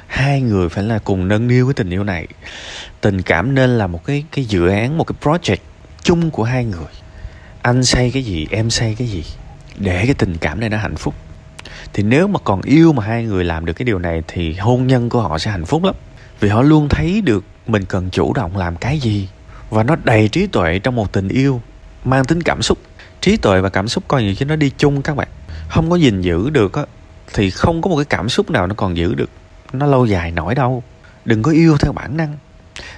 hai 0.06 0.40
người 0.40 0.68
phải 0.68 0.84
là 0.84 0.98
cùng 0.98 1.28
nâng 1.28 1.48
niu 1.48 1.66
cái 1.66 1.74
tình 1.74 1.90
yêu 1.90 2.04
này. 2.04 2.26
Tình 3.00 3.22
cảm 3.22 3.54
nên 3.54 3.70
là 3.78 3.86
một 3.86 4.04
cái 4.04 4.24
cái 4.32 4.44
dự 4.44 4.68
án, 4.68 4.98
một 4.98 5.04
cái 5.04 5.16
project 5.22 5.62
chung 6.02 6.30
của 6.30 6.44
hai 6.44 6.64
người. 6.64 6.92
Anh 7.62 7.84
say 7.84 8.10
cái 8.10 8.22
gì, 8.22 8.46
em 8.50 8.70
say 8.70 8.94
cái 8.98 9.08
gì, 9.08 9.24
để 9.78 10.02
cái 10.06 10.14
tình 10.14 10.36
cảm 10.36 10.60
này 10.60 10.68
nó 10.68 10.76
hạnh 10.76 10.96
phúc. 10.96 11.14
Thì 11.92 12.02
nếu 12.02 12.28
mà 12.28 12.38
còn 12.44 12.62
yêu 12.62 12.92
mà 12.92 13.04
hai 13.04 13.24
người 13.24 13.44
làm 13.44 13.64
được 13.64 13.72
cái 13.72 13.84
điều 13.84 13.98
này 13.98 14.22
thì 14.28 14.54
hôn 14.54 14.86
nhân 14.86 15.08
của 15.08 15.20
họ 15.20 15.38
sẽ 15.38 15.50
hạnh 15.50 15.64
phúc 15.64 15.84
lắm. 15.84 15.94
Vì 16.40 16.48
họ 16.48 16.62
luôn 16.62 16.88
thấy 16.88 17.20
được 17.20 17.44
mình 17.66 17.84
cần 17.84 18.10
chủ 18.10 18.32
động 18.32 18.56
làm 18.56 18.76
cái 18.76 18.98
gì. 18.98 19.28
Và 19.70 19.82
nó 19.82 19.96
đầy 20.04 20.28
trí 20.28 20.46
tuệ 20.46 20.78
trong 20.78 20.94
một 20.94 21.12
tình 21.12 21.28
yêu 21.28 21.60
mang 22.04 22.24
tính 22.24 22.42
cảm 22.42 22.62
xúc. 22.62 22.78
Trí 23.20 23.36
tuệ 23.36 23.60
và 23.60 23.68
cảm 23.68 23.88
xúc 23.88 24.04
coi 24.08 24.22
như 24.22 24.34
chứ 24.34 24.44
nó 24.44 24.56
đi 24.56 24.70
chung 24.78 25.02
các 25.02 25.16
bạn. 25.16 25.28
Không 25.68 25.90
có 25.90 25.96
gìn 25.96 26.20
giữ 26.20 26.50
được 26.50 26.72
á, 26.72 26.82
thì 27.34 27.50
không 27.50 27.82
có 27.82 27.90
một 27.90 27.96
cái 27.96 28.04
cảm 28.04 28.28
xúc 28.28 28.50
nào 28.50 28.66
nó 28.66 28.74
còn 28.74 28.96
giữ 28.96 29.14
được. 29.14 29.30
Nó 29.72 29.86
lâu 29.86 30.06
dài 30.06 30.30
nổi 30.30 30.54
đâu. 30.54 30.82
Đừng 31.24 31.42
có 31.42 31.50
yêu 31.50 31.76
theo 31.78 31.92
bản 31.92 32.16
năng. 32.16 32.36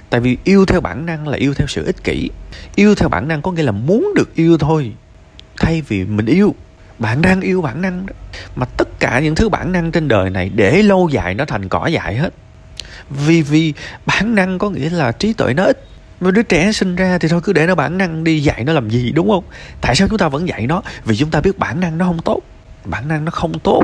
Tại 0.09 0.21
vì 0.21 0.37
yêu 0.43 0.65
theo 0.65 0.81
bản 0.81 1.05
năng 1.05 1.27
là 1.27 1.37
yêu 1.37 1.53
theo 1.53 1.67
sự 1.67 1.85
ích 1.85 2.03
kỷ. 2.03 2.29
Yêu 2.75 2.95
theo 2.95 3.09
bản 3.09 3.27
năng 3.27 3.41
có 3.41 3.51
nghĩa 3.51 3.63
là 3.63 3.71
muốn 3.71 4.13
được 4.15 4.35
yêu 4.35 4.57
thôi. 4.57 4.93
Thay 5.57 5.81
vì 5.81 6.05
mình 6.05 6.25
yêu. 6.25 6.55
Bạn 6.99 7.21
đang 7.21 7.41
yêu 7.41 7.61
bản 7.61 7.81
năng 7.81 8.05
đó. 8.05 8.13
Mà 8.55 8.65
tất 8.65 8.99
cả 8.99 9.19
những 9.19 9.35
thứ 9.35 9.49
bản 9.49 9.71
năng 9.71 9.91
trên 9.91 10.07
đời 10.07 10.29
này 10.29 10.49
để 10.55 10.83
lâu 10.83 11.09
dài 11.11 11.33
nó 11.33 11.45
thành 11.45 11.69
cỏ 11.69 11.87
dại 11.87 12.15
hết. 12.15 12.33
Vì 13.09 13.41
vì 13.41 13.73
bản 14.05 14.35
năng 14.35 14.59
có 14.59 14.69
nghĩa 14.69 14.89
là 14.89 15.11
trí 15.11 15.33
tuệ 15.33 15.53
nó 15.53 15.63
ít 15.63 15.85
mà 16.21 16.31
đứa 16.31 16.43
trẻ 16.43 16.71
sinh 16.71 16.95
ra 16.95 17.17
thì 17.17 17.27
thôi, 17.27 17.41
cứ 17.43 17.53
để 17.53 17.67
nó 17.67 17.75
bản 17.75 17.97
năng 17.97 18.23
đi 18.23 18.39
dạy 18.39 18.63
nó 18.63 18.73
làm 18.73 18.89
gì, 18.89 19.11
đúng 19.11 19.29
không? 19.29 19.43
Tại 19.81 19.95
sao 19.95 20.07
chúng 20.07 20.17
ta 20.17 20.27
vẫn 20.27 20.47
dạy 20.47 20.67
nó? 20.67 20.81
Vì 21.05 21.17
chúng 21.17 21.29
ta 21.29 21.41
biết 21.41 21.59
bản 21.59 21.79
năng 21.79 21.97
nó 21.97 22.05
không 22.05 22.19
tốt. 22.19 22.41
Bản 22.85 23.07
năng 23.07 23.25
nó 23.25 23.31
không 23.31 23.59
tốt. 23.59 23.83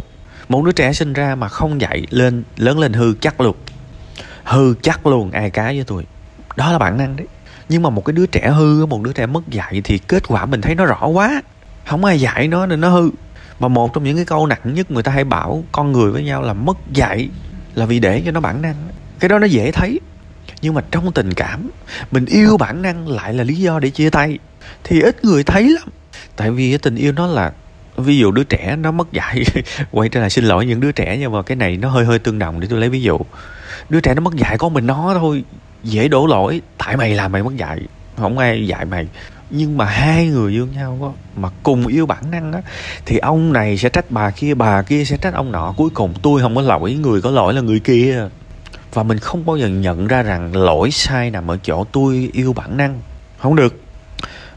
Một 0.50 0.66
đứa 0.66 0.72
trẻ 0.72 0.94
sinh 0.94 1.14
ra 1.14 1.36
mà 1.36 1.48
không 1.48 1.82
dạy 1.82 2.08
lên, 2.10 2.44
lớn 2.58 2.80
lên 2.80 2.94
hư 2.94 3.14
chắc 3.22 3.42
luôn. 3.42 3.56
Hư 4.44 4.74
chắc 4.82 5.08
luôn, 5.08 5.32
ai 5.32 5.50
cá 5.50 5.64
với 5.66 5.84
tôi. 5.88 6.06
Đó 6.56 6.72
là 6.72 6.80
bản 6.80 6.98
năng 6.98 7.16
đấy. 7.16 7.28
Nhưng 7.70 7.82
mà 7.82 7.90
một 7.90 8.06
cái 8.06 8.14
đứa 8.14 8.26
trẻ 8.26 8.50
hư, 8.50 8.86
một 8.86 9.02
đứa 9.04 9.14
trẻ 9.14 9.26
mất 9.26 9.50
dạy 9.50 9.81
thì 9.84 9.98
kết 9.98 10.28
quả 10.28 10.46
mình 10.46 10.62
thấy 10.62 10.76
nó 10.76 10.86
rõ 10.86 11.08
quá. 11.08 11.42
Không 11.86 12.06
ai 12.06 12.20
dạy 12.20 12.48
nó 12.48 12.66
nên 12.66 12.81
nó 12.81 12.90
hư. 12.90 13.10
Mà 13.60 13.68
một 13.68 13.94
trong 13.94 14.04
những 14.04 14.16
cái 14.16 14.26
câu 14.26 14.48
nặng 14.48 14.74
nhất 14.74 14.92
người 14.92 15.04
ta 15.04 15.12
hay 15.12 15.24
bảo 15.24 15.64
con 15.72 15.92
người 15.92 16.12
với 16.12 16.24
nhau 16.24 16.42
là 16.42 16.54
mất 16.54 16.78
dạy 16.94 17.30
là 17.76 17.86
vì 17.86 18.00
để 18.00 18.22
cho 18.26 18.31
nó 18.31 18.40
bản 18.40 18.62
năng. 18.62 18.76
Cái 19.20 19.30
đó 19.30 19.40
nó 19.40 19.46
dễ 19.46 19.72
thấy 19.72 20.00
nhưng 20.62 20.74
mà 20.74 20.81
trong 20.92 21.12
tình 21.12 21.34
cảm 21.34 21.69
mình 22.12 22.25
yêu 22.25 22.57
bản 22.57 22.81
năng 22.81 23.07
lại 23.07 23.34
là 23.34 23.44
lý 23.44 23.56
do 23.56 23.80
để 23.80 23.90
chia 23.90 24.10
tay. 24.10 24.40
Thì 24.84 25.02
ít 25.02 25.25
người 25.25 25.44
thấy 25.44 25.69
lắm. 25.69 25.90
Tại 26.36 26.52
vì 26.52 26.78
tình 26.78 26.96
yêu 26.96 27.12
nó 27.12 27.28
là 27.28 27.52
ví 27.98 28.18
dụ 28.18 28.31
đứa 28.31 28.44
trẻ 28.44 28.75
nó 28.75 28.92
mất 28.92 29.12
dạy 29.12 29.44
quay 29.92 30.10
trở 30.10 30.19
lại 30.19 30.30
xin 30.30 30.46
lỗi 30.46 30.66
những 30.66 30.80
đứa 30.80 30.92
trẻ 30.92 31.18
nhưng 31.19 31.31
mà 31.31 31.42
cái 31.42 31.56
này 31.56 31.78
nó 31.78 31.90
hơi 31.90 32.06
hơi 32.06 32.19
tương 32.19 32.40
đồng 32.40 32.60
để 32.60 32.68
tôi 32.69 32.80
lấy 32.80 32.90
ví 32.90 33.02
dụ. 33.02 33.19
Đứa 33.90 34.00
trẻ 34.00 34.13
nó 34.13 34.22
mất 34.22 34.36
dạy 34.36 34.57
có 34.57 34.69
mình 34.69 34.88
nó 34.88 35.16
thôi 35.19 35.44
dễ 35.84 36.07
đổ 36.07 36.28
lỗi 36.28 36.62
tại 36.78 36.98
mày 36.98 37.16
làm 37.16 37.31
mày 37.31 37.44
mất 37.44 37.56
dạy 37.56 37.81
không 38.18 38.38
ai 38.38 38.68
dạy 38.68 38.85
mày. 38.85 39.07
Nhưng 39.50 39.78
mà 39.78 39.85
hai 39.85 40.28
người 40.28 40.52
yêu 40.52 40.68
nhau 40.68 40.97
đó, 41.02 41.14
mà 41.35 41.50
cùng 41.64 41.88
yêu 41.88 42.06
bản 42.06 42.31
năng 42.31 42.54
á 42.54 42.62
thì 43.06 43.18
ông 43.18 43.54
này 43.54 43.78
sẽ 43.78 43.90
trách 43.90 44.12
bà 44.12 44.31
kia 44.31 44.54
bà 44.54 44.81
kia 44.81 45.06
sẽ 45.06 45.18
trách 45.18 45.33
ông 45.33 45.52
nọ. 45.52 45.74
Cuối 45.78 45.90
cùng 45.94 46.14
tôi 46.21 46.42
không 46.42 46.56
có 46.56 46.62
lỗi 46.62 46.94
người 46.94 47.21
có 47.21 47.31
lỗi 47.31 47.54
là 47.54 47.62
người 47.62 47.80
kia 47.80 48.30
và 48.95 49.04
mình 49.04 49.19
không 49.19 49.45
bao 49.45 49.57
giờ 49.57 49.68
nhận 49.68 50.07
ra 50.07 50.21
rằng 50.21 50.56
lỗi 50.56 50.92
sai 50.92 51.31
nằm 51.31 51.52
ở 51.52 51.57
chỗ 51.64 51.83
tôi 51.92 52.30
yêu 52.33 52.54
bản 52.54 52.78
năng. 52.78 52.99
Không 53.37 53.56
được. 53.56 53.81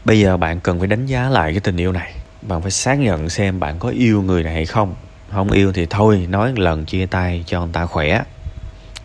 Bây 0.05 0.19
giờ 0.19 0.37
bạn 0.37 0.59
cần 0.59 0.79
phải 0.79 0.87
đánh 0.87 1.05
giá 1.05 1.29
lại 1.29 1.51
cái 1.51 1.59
tình 1.59 1.77
yêu 1.77 1.91
này. 1.91 2.13
Bạn 2.41 2.61
phải 2.61 2.71
xác 2.71 2.95
nhận 2.95 3.29
xem 3.29 3.59
bạn 3.59 3.79
có 3.79 3.89
yêu 3.89 4.21
người 4.21 4.43
này 4.43 4.53
hay 4.53 4.65
không. 4.65 4.95
Không 5.31 5.51
yêu 5.51 5.73
thì 5.73 5.85
thôi 5.89 6.27
nói 6.29 6.53
lần 6.55 6.85
chia 6.85 7.05
tay 7.05 7.43
cho 7.47 7.59
người 7.59 7.73
ta 7.73 7.85
khỏe. 7.85 8.23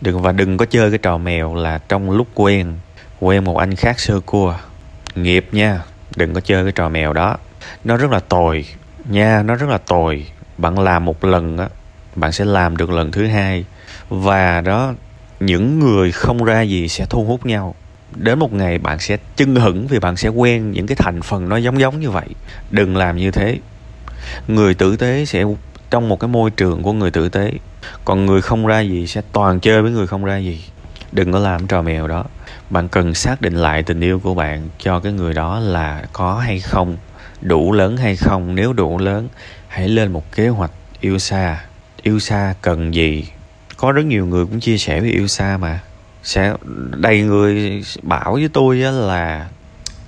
Đừng 0.01 0.21
và 0.21 0.31
đừng 0.31 0.57
có 0.57 0.65
chơi 0.65 0.89
cái 0.91 0.97
trò 0.97 1.17
mèo 1.17 1.55
là 1.55 1.79
trong 1.89 2.11
lúc 2.11 2.27
quen 2.33 2.73
quen 3.19 3.43
một 3.43 3.57
anh 3.57 3.75
khác 3.75 3.99
sơ 3.99 4.19
cua. 4.19 4.55
Nghiệp 5.15 5.47
nha 5.51 5.81
đừng 6.15 6.33
có 6.33 6.41
chơi 6.41 6.63
cái 6.63 6.71
trò 6.71 6.89
mèo 6.89 7.13
đó. 7.13 7.37
Nó 7.83 7.97
rất 7.97 8.11
là 8.11 8.19
tồi 8.19 8.65
nha 9.05 9.43
nó 9.43 9.55
rất 9.55 9.69
là 9.69 9.77
tồi. 9.77 10.25
Bạn 10.57 10.79
làm 10.79 11.05
một 11.05 11.23
lần 11.23 11.57
á 11.57 11.69
bạn 12.15 12.31
sẽ 12.31 12.45
làm 12.45 12.77
được 12.77 12.89
lần 12.89 13.11
thứ 13.11 13.27
hai. 13.27 13.65
Và 14.09 14.61
đó 14.61 14.93
những 15.39 15.79
người 15.79 16.11
không 16.11 16.43
ra 16.43 16.61
gì 16.61 16.87
sẽ 16.87 17.05
thu 17.09 17.23
hút 17.23 17.45
nhau. 17.45 17.75
Đến 18.15 18.39
một 18.39 18.53
ngày 18.53 18.77
bạn 18.77 18.99
sẽ 18.99 19.17
chưng 19.35 19.55
hửng 19.55 19.87
vì 19.87 19.99
bạn 19.99 20.15
sẽ 20.17 20.29
quen 20.29 20.71
những 20.71 20.87
cái 20.87 20.95
thành 20.95 21.21
phần 21.21 21.49
nó 21.49 21.57
giống 21.57 21.79
giống 21.79 21.99
như 21.99 22.09
vậy. 22.09 22.27
Đừng 22.71 22.97
làm 22.97 23.17
như 23.17 23.31
thế. 23.31 23.59
Người 24.47 24.73
tử 24.73 24.95
tế 24.95 25.25
sẽ 25.25 25.43
trong 25.89 26.09
một 26.09 26.19
cái 26.19 26.27
môi 26.27 26.51
trường 26.51 26.83
của 26.83 26.93
người 26.93 27.11
tử 27.11 27.29
tế. 27.29 27.51
Còn 28.05 28.25
người 28.25 28.41
không 28.41 28.65
ra 28.65 28.79
gì 28.79 29.07
sẽ 29.07 29.21
toàn 29.31 29.59
chơi 29.59 29.81
với 29.81 29.91
người 29.91 30.07
không 30.07 30.25
ra 30.25 30.37
gì. 30.37 30.63
Đừng 31.11 31.31
có 31.31 31.39
làm 31.39 31.67
trò 31.67 31.81
mèo 31.81 32.07
đó. 32.07 32.25
Bạn 32.69 32.87
cần 32.87 33.13
xác 33.13 33.41
định 33.41 33.55
lại 33.55 33.83
tình 33.83 34.01
yêu 34.01 34.19
của 34.19 34.33
bạn 34.33 34.69
cho 34.79 34.99
cái 34.99 35.13
người 35.13 35.33
đó 35.33 35.59
là 35.59 36.05
có 36.13 36.35
hay 36.35 36.59
không, 36.59 36.97
đủ 37.41 37.71
lớn 37.71 37.97
hay 37.97 38.15
không. 38.15 38.55
Nếu 38.55 38.73
đủ 38.73 38.97
lớn, 38.97 39.27
hãy 39.67 39.89
lên 39.89 40.11
một 40.11 40.31
kế 40.35 40.47
hoạch 40.47 40.71
yêu 40.99 41.19
xa. 41.19 41.65
Yêu 42.01 42.19
xa 42.19 42.53
cần 42.61 42.93
gì? 42.93 43.27
Có 43.85 43.91
rất 43.91 44.05
nhiều 44.05 44.25
người 44.25 44.45
cũng 44.45 44.59
chia 44.59 44.77
sẻ 44.77 45.01
về 45.01 45.09
yêu 45.09 45.27
xa 45.27 45.57
mà. 45.57 45.79
Sẽ 46.23 46.53
đầy 46.97 47.21
người 47.21 47.83
bảo 48.01 48.33
với 48.33 48.49
tôi 48.53 48.77
là 48.77 49.47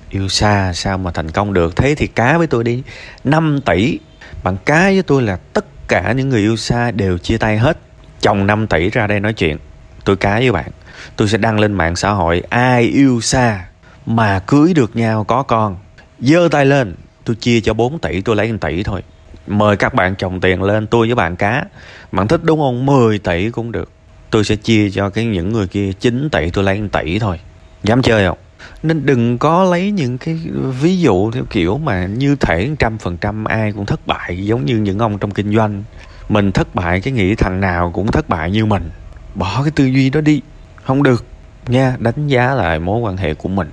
yêu 0.10 0.28
xa 0.28 0.74
sao 0.74 0.98
mà 0.98 1.12
thành 1.12 1.32
công 1.32 1.54
được? 1.54 1.76
Thế 1.76 1.96
thì 1.96 2.08
cá 2.08 2.38
với 2.38 2.48
tôi 2.48 2.64
đi. 2.64 2.84
5 3.24 3.60
tỷ. 3.66 4.00
Bạn 4.44 4.58
cá 4.66 4.84
với 4.84 5.04
tôi 5.04 5.22
là 5.22 5.36
tất 5.36 5.66
cả 5.88 6.12
những 6.12 6.30
người 6.30 6.40
yêu 6.42 6.58
xa 6.58 6.92
đều 6.92 7.18
chia 7.18 7.38
tay 7.38 7.58
hết. 7.58 7.78
Chồng 8.22 8.48
5 8.48 8.68
tỷ 8.68 8.90
ra 8.90 9.08
đây 9.08 9.20
nói 9.20 9.34
chuyện. 9.34 9.58
Tôi 10.06 10.16
cá 10.16 10.40
với 10.40 10.52
bạn. 10.52 10.72
Tôi 11.16 11.28
sẽ 11.28 11.38
đăng 11.38 11.60
lên 11.60 11.74
mạng 11.74 11.96
xã 11.96 12.10
hội, 12.10 12.44
ai 12.50 12.84
yêu 12.84 13.22
xa 13.22 13.66
mà 14.06 14.40
cưới 14.40 14.74
được 14.74 14.96
nhau 14.96 15.24
có 15.24 15.44
con? 15.44 15.78
Giơ 16.20 16.48
tay 16.52 16.66
lên, 16.66 16.96
tôi 17.24 17.36
chia 17.36 17.62
cho 17.62 17.74
4 17.74 18.00
tỷ, 18.00 18.22
tôi 18.22 18.36
lấy 18.36 18.52
1 18.52 18.58
tỷ 18.62 18.84
thôi 18.84 19.04
mời 19.48 19.76
các 19.76 19.94
bạn 19.94 20.16
trồng 20.16 20.40
tiền 20.40 20.64
lên, 20.64 20.88
tôi 20.88 21.08
với 21.08 21.16
bạn 21.16 21.36
cá. 21.36 21.66
Bạn 22.12 22.28
thích 22.28 22.42
đúng 22.44 22.60
không? 22.60 22.86
10 22.86 23.20
tỷ 23.20 23.50
cũng 23.50 23.72
được. 23.72 23.92
Tôi 24.30 24.44
sẽ 24.44 24.56
chia 24.56 24.90
cho 24.90 25.10
cái 25.10 25.26
những 25.26 25.54
người 25.54 25.68
kia 25.68 25.92
9 26.00 26.30
tỷ, 26.32 26.50
tôi 26.50 26.64
lấy 26.64 26.82
1 26.82 26.88
tỷ 26.92 27.20
thôi. 27.20 27.40
Dám 27.84 28.02
chơi 28.02 28.28
không? 28.28 28.38
Nên 28.84 29.06
đừng 29.06 29.38
có 29.38 29.64
lấy 29.64 29.92
những 29.92 30.18
cái 30.18 30.40
ví 30.82 31.00
dụ 31.00 31.32
theo 31.32 31.44
kiểu 31.50 31.78
mà 31.78 32.06
như 32.06 32.36
thể 32.36 32.70
trăm 32.80 32.98
phần 32.98 33.18
trăm 33.18 33.44
ai 33.46 33.72
cũng 33.72 33.86
thất 33.86 34.08
bại, 34.08 34.46
giống 34.46 34.66
như 34.66 34.76
những 34.78 35.00
ông 35.00 35.18
trong 35.18 35.32
kinh 35.32 35.56
doanh. 35.56 35.84
Mình 36.30 36.52
thất 36.52 36.76
bại, 36.76 37.02
cái 37.02 37.14
nghĩ 37.14 37.36
thằng 37.36 37.62
nào 37.62 37.92
cũng 37.92 38.12
thất 38.12 38.30
bại 38.30 38.52
như 38.52 38.66
mình. 38.66 38.90
Bỏ 39.36 39.62
cái 39.64 39.72
tư 39.76 39.86
duy 39.86 40.10
đó 40.10 40.22
đi. 40.22 40.42
Không 40.84 41.04
được, 41.04 41.26
nha, 41.68 41.96
đánh 42.00 42.28
giá 42.28 42.54
lại 42.54 42.80
mối 42.80 43.00
quan 43.00 43.18
hệ 43.18 43.34
của 43.34 43.50
mình. 43.50 43.70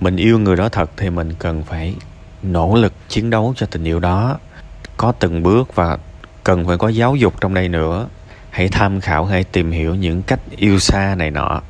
Mình 0.00 0.16
yêu 0.16 0.38
người 0.38 0.56
đó 0.56 0.68
thật 0.68 0.90
thì 0.96 1.10
mình 1.10 1.34
cần 1.38 1.62
phải 1.62 1.94
nỗ 2.42 2.76
lực 2.76 2.92
chiến 3.08 3.30
đấu 3.30 3.54
cho 3.56 3.66
tình 3.66 3.84
yêu 3.84 4.00
đó 4.00 4.38
có 5.02 5.12
từng 5.12 5.42
bước 5.42 5.74
và 5.74 5.98
cần 6.44 6.66
phải 6.66 6.78
có 6.78 6.88
giáo 6.88 7.16
dục 7.16 7.34
trong 7.40 7.54
đây 7.54 7.68
nữa. 7.68 8.08
Hãy 8.50 8.68
tham 8.68 9.00
khảo, 9.00 9.24
hãy 9.24 9.44
tìm 9.44 9.70
hiểu 9.70 9.94
những 9.94 10.22
cách 10.22 10.40
yêu 10.56 10.78
xa 10.78 11.14
này 11.14 11.30
nọ 11.30 11.60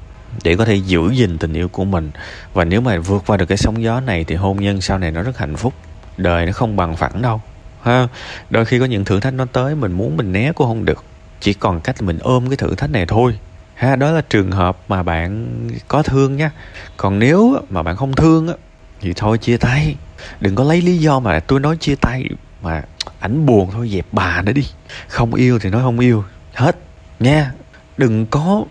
để 0.44 0.56
có 0.56 0.64
thể 0.64 0.74
giữ 0.74 1.10
gìn 1.10 1.38
tình 1.38 1.52
yêu 1.52 1.68
của 1.68 1.84
mình. 1.84 2.10
Và 2.52 2.64
nếu 2.64 2.80
mà 2.80 2.98
vượt 2.98 3.22
qua 3.26 3.36
được 3.36 3.46
cái 3.46 3.58
sóng 3.58 3.82
gió 3.82 4.00
này 4.00 4.24
thì 4.24 4.34
hôn 4.34 4.56
nhân 4.56 4.80
sau 4.80 4.98
này 4.98 5.10
nó 5.10 5.22
rất 5.22 5.38
hạnh 5.38 5.56
phúc. 5.56 5.74
Đời 6.16 6.46
nó 6.46 6.52
không 6.52 6.76
bằng 6.76 6.96
phẳng 6.96 7.22
đâu, 7.22 7.40
ha? 7.82 8.08
Đôi 8.50 8.64
khi 8.64 8.78
có 8.78 8.84
những 8.84 9.04
thử 9.04 9.20
thách 9.20 9.34
nó 9.34 9.44
tới, 9.44 9.74
mình 9.74 9.92
muốn 9.92 10.16
mình 10.16 10.32
né 10.32 10.52
cũng 10.52 10.66
không 10.66 10.84
được. 10.84 11.04
Chỉ 11.40 11.54
còn 11.54 11.80
cách 11.80 12.02
mình 12.02 12.18
ôm 12.22 12.48
cái 12.48 12.56
thử 12.56 12.74
thách 12.74 12.90
này 12.90 13.06
thôi, 13.06 13.38
ha? 13.74 13.96
Đó 13.96 14.10
là 14.10 14.20
trường 14.20 14.50
hợp 14.50 14.78
mà 14.88 15.02
bạn 15.02 15.48
có 15.88 16.02
thương 16.02 16.36
nhá 16.36 16.50
còn 16.96 17.18
nếu 17.18 17.56
mà 17.70 17.82
bạn 17.82 17.96
không 17.96 18.14
thương 18.14 18.48
á, 18.48 18.54
thì 19.00 19.12
thôi 19.16 19.38
chia 19.38 19.56
tay. 19.56 19.96
Đừng 20.40 20.54
có 20.54 20.64
lấy 20.64 20.82
lý 20.82 20.98
do 20.98 21.20
mà 21.20 21.40
tôi 21.40 21.60
nói 21.60 21.76
chia 21.76 21.94
tay 21.94 22.24
mà 22.62 22.82
ảnh 23.20 23.46
buồn 23.46 23.70
thôi, 23.72 23.88
dẹp 23.88 24.06
bà 24.12 24.42
nó 24.42 24.52
đi. 24.52 24.64
Không 25.08 25.34
yêu 25.34 25.58
thì 25.58 25.70
nói 25.70 25.82
không 25.82 25.98
yêu. 25.98 26.24
Hết, 26.54 26.76
nha. 27.20 27.52
Đừng 27.96 28.26
có 28.26 28.64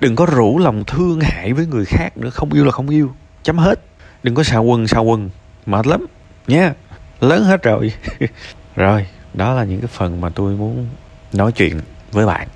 đừng 0.00 0.16
có 0.16 0.26
rủ 0.26 0.58
lòng 0.58 0.84
thương 0.86 1.20
hại 1.20 1.52
với 1.52 1.66
người 1.66 1.84
khác 1.84 2.16
nữa. 2.16 2.30
Không 2.30 2.52
yêu 2.52 2.64
là 2.64 2.70
không 2.70 2.88
yêu. 2.88 3.12
Chấm 3.42 3.58
hết. 3.58 3.80
Đừng 4.22 4.34
có 4.34 4.42
xào 4.42 4.64
quần 4.64 4.88
xào 4.88 5.04
quần. 5.04 5.30
Mệt 5.66 5.86
lắm, 5.86 6.06
nha. 6.46 6.74
Lớn 7.20 7.44
hết 7.44 7.62
rồi. 7.62 7.92
Rồi, 8.76 9.06
đó 9.34 9.54
là 9.54 9.64
những 9.64 9.80
cái 9.80 9.88
phần 9.88 10.20
mà 10.20 10.30
tôi 10.30 10.56
muốn 10.56 10.86
nói 11.32 11.52
chuyện 11.52 11.80
với 12.12 12.26
bạn. 12.26 12.48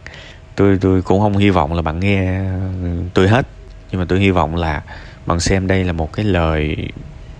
Tôi 0.57 0.79
tôi 0.81 1.03
cũng 1.03 1.21
không 1.21 1.37
hy 1.37 1.51
vọng 1.51 1.73
là 1.73 1.83
bạn 1.83 2.01
nghe 2.01 2.39
ừ, 2.83 3.03
tôi 3.15 3.29
hết. 3.29 3.47
Nhưng 3.91 4.01
mà 4.01 4.07
tôi 4.09 4.21
hy 4.21 4.31
vọng 4.31 4.57
là 4.57 4.83
bạn 5.27 5.41
xem 5.41 5.67
đây 5.67 5.85
là 5.85 5.93
một 5.93 6.13
cái 6.13 6.25
lời 6.25 6.89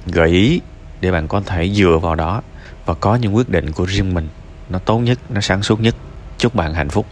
gợi 0.07 0.29
ý 0.29 0.61
để 1.01 1.13
bạn 1.13 1.29
có 1.29 1.41
thể 1.41 1.71
dựa 1.71 1.99
vào 2.03 2.15
đó 2.15 2.43
và 2.87 2.95
có 2.95 3.17
những 3.17 3.37
quyết 3.37 3.49
định 3.49 3.73
của 3.73 3.85
riêng 3.85 4.15
mình. 4.15 4.29
Nó 4.69 4.79
tốt 4.79 4.99
nhất, 4.99 5.19
nó 5.29 5.41
sáng 5.41 5.63
suốt 5.63 5.81
nhất. 5.81 5.95
Chúc 6.39 6.55
bạn 6.55 6.75
hạnh 6.75 6.89
phúc. 6.89 7.07